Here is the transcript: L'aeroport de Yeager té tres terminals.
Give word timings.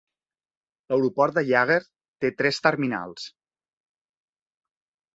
L'aeroport 0.91 1.35
de 1.39 1.43
Yeager 1.51 1.79
té 2.25 2.33
tres 2.41 2.61
terminals. 2.71 3.31